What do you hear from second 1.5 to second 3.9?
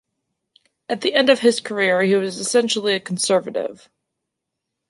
career, he was essentially a Conservative.